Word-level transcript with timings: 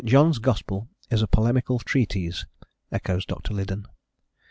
John's 0.03 0.39
gospel 0.39 0.89
is 1.11 1.21
a 1.21 1.27
polemical 1.27 1.77
treatise," 1.77 2.47
echoes 2.91 3.23
Dr. 3.23 3.53
Liddon. 3.53 3.85